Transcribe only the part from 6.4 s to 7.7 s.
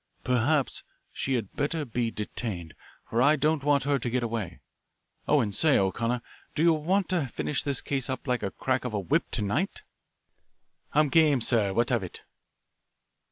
do you want to finish